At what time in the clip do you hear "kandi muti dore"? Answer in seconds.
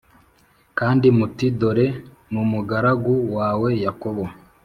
0.77-1.87